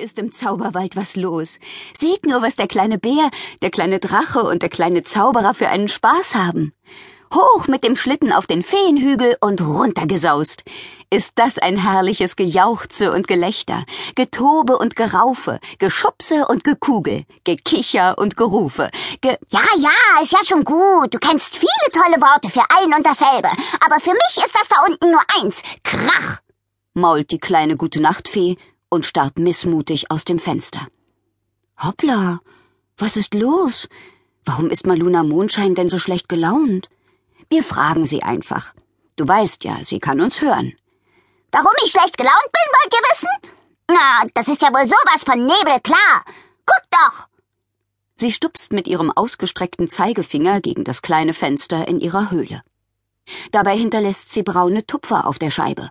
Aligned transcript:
ist 0.00 0.18
im 0.18 0.32
Zauberwald 0.32 0.96
was 0.96 1.14
los. 1.14 1.60
Seht 1.96 2.26
nur, 2.26 2.42
was 2.42 2.56
der 2.56 2.66
kleine 2.66 2.98
Bär, 2.98 3.30
der 3.62 3.70
kleine 3.70 4.00
Drache 4.00 4.42
und 4.42 4.62
der 4.62 4.70
kleine 4.70 5.04
Zauberer 5.04 5.54
für 5.54 5.68
einen 5.68 5.88
Spaß 5.88 6.34
haben. 6.34 6.72
Hoch 7.32 7.68
mit 7.68 7.84
dem 7.84 7.94
Schlitten 7.94 8.32
auf 8.32 8.48
den 8.48 8.64
Feenhügel 8.64 9.36
und 9.40 9.60
runtergesaust. 9.60 10.64
Ist 11.12 11.32
das 11.36 11.58
ein 11.58 11.76
herrliches 11.76 12.36
Gejauchze 12.36 13.12
und 13.12 13.28
Gelächter, 13.28 13.84
Getobe 14.14 14.78
und 14.78 14.96
Geraufe, 14.96 15.60
Geschubse 15.78 16.46
und 16.48 16.64
Gekugel, 16.64 17.24
Gekicher 17.44 18.16
und 18.18 18.36
Gerufe, 18.36 18.90
ge 19.20 19.36
Ja, 19.48 19.60
ja, 19.78 20.22
ist 20.22 20.32
ja 20.32 20.38
schon 20.44 20.64
gut. 20.64 21.12
Du 21.14 21.18
kennst 21.18 21.56
viele 21.56 21.92
tolle 21.92 22.20
Worte 22.20 22.48
für 22.48 22.62
ein 22.78 22.94
und 22.94 23.04
dasselbe. 23.04 23.48
Aber 23.84 24.00
für 24.00 24.12
mich 24.12 24.36
ist 24.36 24.54
das 24.54 24.68
da 24.68 24.76
unten 24.88 25.10
nur 25.10 25.22
eins. 25.40 25.62
Krach. 25.84 26.40
mault 26.94 27.30
die 27.30 27.38
kleine 27.38 27.76
Gute-Nacht-Fee 27.76 28.56
und 28.90 29.06
starrt 29.06 29.38
missmutig 29.38 30.10
aus 30.10 30.24
dem 30.24 30.38
Fenster. 30.38 30.86
Hoppla, 31.82 32.40
was 32.98 33.16
ist 33.16 33.32
los? 33.32 33.88
Warum 34.44 34.68
ist 34.68 34.86
Maluna 34.86 35.22
Mondschein 35.22 35.74
denn 35.74 35.88
so 35.88 35.98
schlecht 35.98 36.28
gelaunt? 36.28 36.90
Wir 37.48 37.64
fragen 37.64 38.04
sie 38.04 38.22
einfach. 38.22 38.74
Du 39.16 39.26
weißt 39.26 39.64
ja, 39.64 39.78
sie 39.82 39.98
kann 39.98 40.20
uns 40.20 40.40
hören. 40.42 40.74
Warum 41.52 41.72
ich 41.84 41.90
schlecht 41.90 42.18
gelaunt 42.18 42.50
bin, 42.52 42.72
wollt 42.74 42.94
ihr 42.94 43.08
wissen? 43.10 43.52
Na, 43.88 44.28
das 44.34 44.48
ist 44.48 44.62
ja 44.62 44.68
wohl 44.68 44.86
sowas 44.86 45.24
von 45.24 45.40
Nebel, 45.40 45.80
klar. 45.82 46.24
Guck 46.66 46.82
doch. 46.90 47.26
Sie 48.16 48.32
stupst 48.32 48.72
mit 48.72 48.86
ihrem 48.86 49.10
ausgestreckten 49.10 49.88
Zeigefinger 49.88 50.60
gegen 50.60 50.84
das 50.84 51.02
kleine 51.02 51.32
Fenster 51.32 51.88
in 51.88 52.00
ihrer 52.00 52.30
Höhle. 52.30 52.62
Dabei 53.50 53.76
hinterlässt 53.76 54.32
sie 54.32 54.42
braune 54.42 54.86
Tupfer 54.86 55.26
auf 55.26 55.38
der 55.38 55.50
Scheibe. 55.50 55.90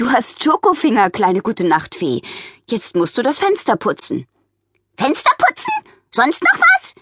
Du 0.00 0.10
hast 0.10 0.42
Schokofinger, 0.42 1.10
kleine 1.10 1.42
gute 1.42 1.64
Nachtfee. 1.64 2.22
Jetzt 2.66 2.96
musst 2.96 3.18
du 3.18 3.22
das 3.22 3.38
Fenster 3.38 3.76
putzen. 3.76 4.26
Fenster 4.96 5.32
putzen? 5.36 5.74
Sonst 6.10 6.42
noch 6.42 6.58
was? 6.58 6.94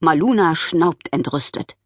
Maluna 0.00 0.56
schnaubt 0.56 1.06
entrüstet. 1.12 1.76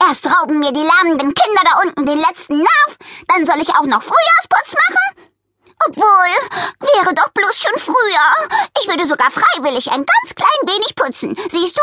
Erst 0.00 0.26
rauben 0.26 0.60
mir 0.60 0.72
die 0.72 0.80
lärmenden 0.80 1.34
Kinder 1.34 1.60
da 1.62 1.82
unten 1.84 2.06
den 2.06 2.16
letzten 2.16 2.56
Nerv, 2.56 2.96
dann 3.28 3.44
soll 3.44 3.60
ich 3.60 3.68
auch 3.68 3.84
noch 3.84 4.02
Frühjahrsputz 4.02 4.72
machen? 4.72 5.28
Obwohl, 5.86 6.78
wäre 6.80 7.14
doch 7.14 7.28
bloß 7.28 7.58
schon 7.58 7.78
früher. 7.78 8.48
Ich 8.80 8.88
würde 8.88 9.04
sogar 9.04 9.30
freiwillig 9.30 9.90
ein 9.90 10.06
ganz 10.06 10.34
klein 10.34 10.74
wenig 10.74 10.94
putzen. 10.96 11.36
Siehst 11.50 11.76
du? 11.76 11.82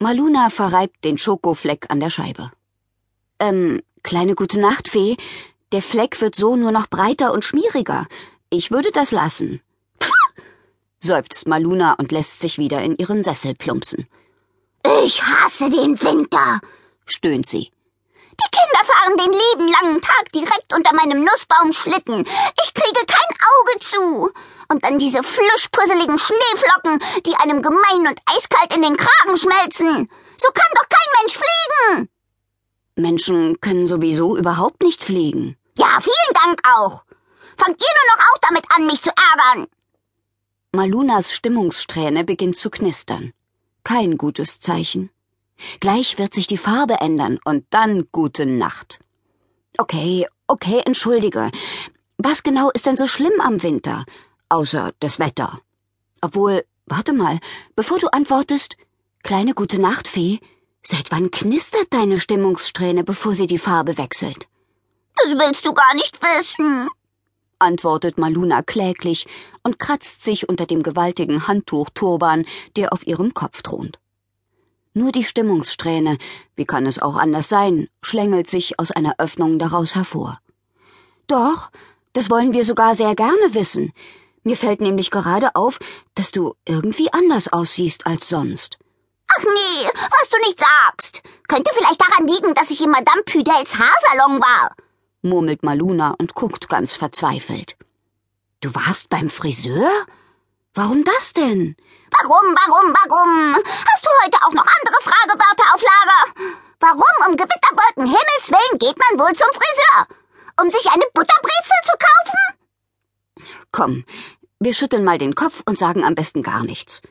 Maluna 0.00 0.50
verreibt 0.50 1.04
den 1.04 1.18
Schokofleck 1.18 1.86
an 1.88 2.00
der 2.00 2.10
Scheibe. 2.10 2.50
Ähm, 3.38 3.80
kleine 4.02 4.34
gute 4.34 4.58
Nacht, 4.58 4.88
Fee. 4.88 5.16
Der 5.72 5.82
Fleck 5.82 6.20
wird 6.20 6.36
so 6.36 6.54
nur 6.54 6.70
noch 6.70 6.86
breiter 6.86 7.32
und 7.32 7.44
schmieriger. 7.44 8.06
Ich 8.50 8.70
würde 8.70 8.92
das 8.92 9.10
lassen. 9.10 9.60
Pff, 10.00 10.12
seufzt 11.00 11.48
Maluna 11.48 11.94
und 11.94 12.12
lässt 12.12 12.40
sich 12.40 12.58
wieder 12.58 12.82
in 12.82 12.96
ihren 12.96 13.24
Sessel 13.24 13.54
plumpsen. 13.54 14.06
Ich 15.04 15.20
hasse 15.22 15.68
den 15.68 16.00
Winter, 16.00 16.60
stöhnt 17.06 17.46
sie. 17.46 17.72
Die 18.38 18.50
Kinder 18.50 18.84
fahren 18.84 19.16
den 19.16 19.32
lieben 19.32 19.72
langen 19.72 20.00
Tag 20.00 20.30
direkt 20.32 20.72
unter 20.74 20.94
meinem 20.94 21.24
Nussbaum 21.24 21.72
Schlitten. 21.72 22.20
Ich 22.62 22.74
kriege 22.74 23.06
kein 23.06 23.36
Auge 23.40 23.80
zu. 23.80 24.30
Und 24.68 24.84
dann 24.84 24.98
diese 24.98 25.22
fluschpuzzeligen 25.22 26.18
Schneeflocken, 26.18 27.00
die 27.24 27.34
einem 27.36 27.62
gemein 27.62 28.06
und 28.08 28.20
eiskalt 28.26 28.74
in 28.74 28.82
den 28.82 28.96
Kragen 28.96 29.36
schmelzen. 29.36 30.10
So 30.38 30.48
kann 30.52 30.72
doch 30.74 30.88
kein 30.88 31.22
Mensch 31.22 31.38
fliegen. 31.38 32.08
Menschen 32.96 33.60
können 33.60 33.86
sowieso 33.86 34.36
überhaupt 34.36 34.82
nicht 34.82 35.04
fliegen. 35.04 35.56
Ja, 35.78 35.98
vielen 36.00 36.34
Dank 36.44 36.60
auch. 36.76 37.04
Fangt 37.56 37.80
ihr 37.80 37.94
nur 37.94 38.16
noch 38.16 38.24
auch 38.24 38.38
damit 38.48 38.64
an, 38.74 38.86
mich 38.86 39.02
zu 39.02 39.10
ärgern? 39.10 39.66
Malunas 40.72 41.32
Stimmungssträhne 41.32 42.24
beginnt 42.24 42.56
zu 42.56 42.70
knistern. 42.70 43.32
Kein 43.84 44.18
gutes 44.18 44.60
Zeichen. 44.60 45.10
Gleich 45.80 46.18
wird 46.18 46.34
sich 46.34 46.46
die 46.46 46.58
Farbe 46.58 47.00
ändern 47.00 47.38
und 47.44 47.66
dann 47.70 48.08
gute 48.12 48.46
Nacht. 48.46 49.00
Okay, 49.78 50.26
okay, 50.46 50.82
entschuldige. 50.84 51.50
Was 52.18 52.42
genau 52.42 52.70
ist 52.70 52.86
denn 52.86 52.96
so 52.96 53.06
schlimm 53.06 53.40
am 53.40 53.62
Winter? 53.62 54.04
Außer 54.48 54.92
das 55.00 55.18
Wetter. 55.18 55.60
Obwohl, 56.20 56.64
warte 56.86 57.12
mal, 57.12 57.38
bevor 57.74 57.98
du 57.98 58.08
antwortest, 58.08 58.76
kleine 59.22 59.54
gute 59.54 59.80
Nacht, 59.80 60.08
Fee, 60.08 60.40
seit 60.86 61.10
wann 61.10 61.30
knistert 61.30 61.88
deine 61.90 62.20
Stimmungssträhne, 62.20 63.04
bevor 63.04 63.34
sie 63.34 63.46
die 63.46 63.58
Farbe 63.58 63.98
wechselt? 63.98 64.46
Das 65.16 65.32
willst 65.32 65.66
du 65.66 65.72
gar 65.72 65.94
nicht 65.94 66.20
wissen, 66.22 66.88
antwortet 67.58 68.18
Maluna 68.18 68.62
kläglich 68.62 69.26
und 69.62 69.78
kratzt 69.78 70.22
sich 70.22 70.48
unter 70.48 70.66
dem 70.66 70.82
gewaltigen 70.82 71.46
Handtuchturban, 71.46 72.44
der 72.76 72.92
auf 72.92 73.06
ihrem 73.06 73.34
Kopf 73.34 73.62
thront. 73.62 73.98
Nur 74.94 75.12
die 75.12 75.24
Stimmungssträhne, 75.24 76.18
wie 76.54 76.64
kann 76.64 76.86
es 76.86 76.98
auch 76.98 77.16
anders 77.16 77.48
sein, 77.48 77.88
schlängelt 78.02 78.48
sich 78.48 78.78
aus 78.78 78.90
einer 78.90 79.14
Öffnung 79.18 79.58
daraus 79.58 79.94
hervor. 79.94 80.40
Doch, 81.26 81.70
das 82.12 82.30
wollen 82.30 82.52
wir 82.52 82.64
sogar 82.64 82.94
sehr 82.94 83.14
gerne 83.14 83.54
wissen. 83.54 83.92
Mir 84.42 84.56
fällt 84.56 84.80
nämlich 84.80 85.10
gerade 85.10 85.54
auf, 85.54 85.78
dass 86.14 86.30
du 86.30 86.54
irgendwie 86.64 87.12
anders 87.12 87.52
aussiehst 87.52 88.06
als 88.06 88.28
sonst. 88.28 88.78
Ach 89.34 89.42
nee, 89.42 89.90
was 90.20 90.28
du 90.30 90.38
nicht 90.38 90.58
sagst. 90.60 91.22
Könnte 91.48 91.70
vielleicht 91.74 92.00
daran 92.00 92.26
liegen, 92.26 92.54
dass 92.54 92.70
ich 92.70 92.80
in 92.80 92.90
Madame 92.90 93.22
Pudels 93.22 93.76
Haarsalon 93.76 94.40
war, 94.40 94.70
murmelt 95.22 95.62
Maluna 95.62 96.14
und 96.18 96.34
guckt 96.34 96.68
ganz 96.68 96.94
verzweifelt. 96.94 97.76
Du 98.60 98.74
warst 98.74 99.08
beim 99.08 99.30
Friseur? 99.30 99.90
Warum 100.74 101.04
das 101.04 101.32
denn? 101.32 101.76
Warum, 102.10 102.54
warum, 102.54 102.94
warum? 102.94 103.54
Hast 103.56 104.04
du 104.04 104.10
heute 104.24 104.36
auch 104.44 104.52
noch 104.52 104.66
andere 104.66 105.02
Fragewörter 105.02 105.74
auf 105.74 105.82
Lager? 105.82 106.54
Warum 106.80 107.30
um 107.30 107.36
Gewitterwolken 107.36 108.04
Himmels 108.04 108.50
willen 108.50 108.78
geht 108.78 108.98
man 108.98 109.18
wohl 109.18 109.34
zum 109.34 109.48
Friseur? 109.52 110.06
Um 110.60 110.70
sich 110.70 110.86
eine 110.90 111.04
Butterbrezel 111.14 111.80
zu 111.84 111.92
kaufen? 111.98 113.46
Komm, 113.72 114.04
wir 114.58 114.74
schütteln 114.74 115.04
mal 115.04 115.18
den 115.18 115.34
Kopf 115.34 115.62
und 115.66 115.78
sagen 115.78 116.04
am 116.04 116.14
besten 116.14 116.42
gar 116.42 116.62
nichts. 116.62 117.02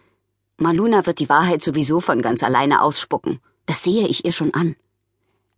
Maluna 0.57 1.05
wird 1.05 1.19
die 1.19 1.29
Wahrheit 1.29 1.63
sowieso 1.63 1.99
von 1.99 2.21
ganz 2.21 2.41
alleine 2.41 2.81
ausspucken. 2.81 3.41
Das 3.65 3.83
sehe 3.83 4.07
ich 4.07 4.25
ihr 4.25 4.31
schon 4.31 4.53
an. 4.53 4.75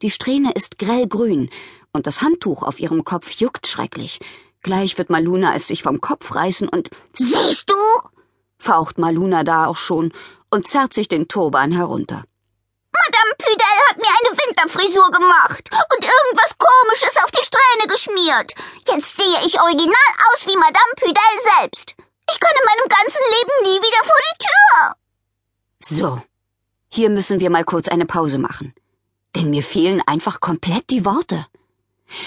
Die 0.02 0.10
Strähne 0.10 0.52
ist 0.54 0.80
grellgrün 0.80 1.50
und 1.94 2.08
das 2.08 2.22
Handtuch 2.22 2.64
auf 2.64 2.80
ihrem 2.80 3.04
Kopf 3.04 3.32
juckt 3.32 3.68
schrecklich. 3.68 4.20
Gleich 4.62 4.98
wird 4.98 5.10
Maluna 5.10 5.56
es 5.56 5.68
sich 5.68 5.84
vom 5.84 6.02
Kopf 6.02 6.34
reißen 6.34 6.68
und 6.68 6.90
Siehst 7.14 7.70
du? 7.70 7.76
faucht 8.58 8.98
Maluna 8.98 9.44
da 9.44 9.68
auch 9.68 9.78
schon 9.78 10.14
und 10.50 10.68
zerrt 10.68 10.94
sich 10.94 11.08
den 11.08 11.28
Turban 11.28 11.72
herunter. 11.72 12.24
Madame 12.92 13.34
Pudel 13.38 13.78
hat 13.90 13.98
mir 13.98 14.10
eine 14.10 14.38
Winterfrisur 14.38 15.12
gemacht 15.12 15.70
und 15.72 16.04
irgendwas 16.04 16.58
Komisches 16.58 17.16
auf 17.24 17.32
die 17.32 17.46
Strähne 17.46 17.88
geschmiert. 17.88 18.54
Jetzt 18.88 19.18
sehe 19.18 19.46
ich 19.46 19.60
original 19.62 20.10
aus 20.32 20.48
wie 20.48 20.58
Madame 20.58 20.94
Pudel 20.96 21.60
selbst. 21.60 21.97
Ich 22.38 22.42
kann 22.42 22.54
in 22.56 22.66
meinem 22.66 22.90
ganzen 22.90 23.24
Leben 23.32 23.52
nie 23.64 23.88
wieder 23.88 24.04
vor 24.06 24.16
die 24.30 24.46
Tür. 24.46 24.96
So, 25.80 26.22
hier 26.88 27.10
müssen 27.10 27.40
wir 27.40 27.50
mal 27.50 27.64
kurz 27.64 27.88
eine 27.88 28.06
Pause 28.06 28.38
machen. 28.38 28.76
Denn 29.36 29.50
mir 29.50 29.64
fehlen 29.64 30.04
einfach 30.06 30.40
komplett 30.40 30.92
die 30.92 31.04
Worte. 31.04 31.48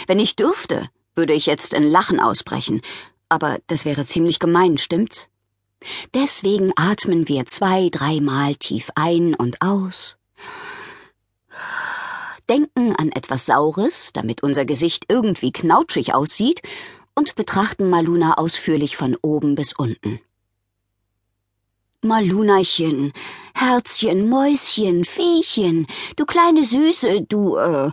Wenn 0.09 0.19
ich 0.19 0.34
dürfte, 0.34 0.88
würde 1.15 1.32
ich 1.32 1.47
jetzt 1.47 1.75
in 1.75 1.84
Lachen 1.84 2.19
ausbrechen, 2.19 2.82
aber 3.28 3.60
das 3.69 3.84
wäre 3.84 4.04
ziemlich 4.04 4.41
gemein, 4.41 4.78
stimmt's? 4.78 5.28
Deswegen 6.12 6.72
atmen 6.75 7.28
wir 7.28 7.47
zwei, 7.47 7.88
dreimal 7.88 8.56
tief 8.56 8.91
ein 8.97 9.37
und 9.37 9.62
aus. 9.62 10.16
Denken 12.49 12.97
an 12.97 13.12
etwas 13.12 13.47
Saures, 13.47 14.12
damit 14.12 14.43
unser 14.43 14.65
Gesicht 14.65 15.04
irgendwie 15.09 15.53
knautschig 15.53 16.15
aussieht, 16.15 16.62
und 17.20 17.34
betrachten 17.34 17.91
Maluna 17.91 18.38
ausführlich 18.38 18.97
von 18.97 19.14
oben 19.20 19.54
bis 19.54 19.75
unten. 19.75 20.20
Malunachen, 22.00 23.12
Herzchen, 23.55 24.26
Mäuschen, 24.31 25.05
Feechen, 25.05 25.87
du 26.17 26.25
kleine 26.25 26.64
Süße, 26.64 27.20
du, 27.28 27.56
äh, 27.56 27.90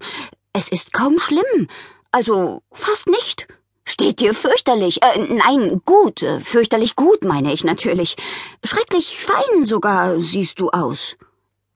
es 0.54 0.70
ist 0.70 0.94
kaum 0.94 1.20
schlimm. 1.20 1.68
Also 2.10 2.62
fast 2.72 3.08
nicht. 3.08 3.50
Steht 3.84 4.22
dir 4.22 4.34
fürchterlich, 4.34 5.04
äh, 5.04 5.20
nein, 5.20 5.82
gut, 5.84 6.22
äh, 6.24 6.40
fürchterlich 6.40 6.96
gut, 6.96 7.26
meine 7.26 7.52
ich 7.52 7.66
natürlich. 7.66 8.16
Schrecklich 8.64 9.18
fein 9.18 9.66
sogar 9.66 10.22
siehst 10.22 10.62
du 10.62 10.70
aus. 10.70 11.18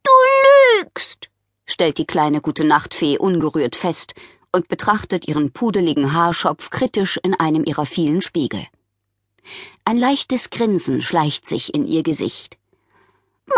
Du 0.04 0.12
lügst, 0.80 1.28
stellt 1.66 1.98
die 1.98 2.08
kleine 2.08 2.40
gute 2.40 2.64
Nachtfee 2.64 3.18
ungerührt 3.18 3.76
fest 3.76 4.14
und 4.52 4.68
betrachtet 4.68 5.28
ihren 5.28 5.52
pudeligen 5.52 6.14
Haarschopf 6.14 6.70
kritisch 6.70 7.20
in 7.24 7.34
einem 7.34 7.64
ihrer 7.66 7.86
vielen 7.86 8.22
Spiegel. 8.22 8.66
Ein 9.86 9.98
leichtes 9.98 10.50
Grinsen 10.50 11.02
schleicht 11.02 11.48
sich 11.48 11.74
in 11.74 11.86
ihr 11.86 12.04
Gesicht. 12.04 12.58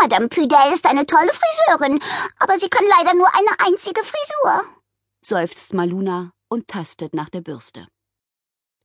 Madame 0.00 0.28
Pudel 0.28 0.72
ist 0.72 0.86
eine 0.86 1.06
tolle 1.06 1.30
Friseurin, 1.30 2.00
aber 2.38 2.58
sie 2.58 2.68
kann 2.68 2.86
leider 2.98 3.14
nur 3.14 3.28
eine 3.34 3.68
einzige 3.70 4.00
Frisur, 4.02 4.64
seufzt 5.20 5.74
Maluna 5.74 6.32
und 6.48 6.68
tastet 6.68 7.14
nach 7.14 7.28
der 7.28 7.42
Bürste. 7.42 7.86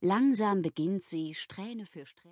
Langsam 0.02 0.62
beginnt 0.62 1.04
sie, 1.04 1.34
Strähne 1.34 1.86
für 1.86 2.06
Strähne 2.06 2.20